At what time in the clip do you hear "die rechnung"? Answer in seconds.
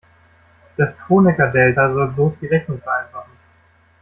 2.39-2.81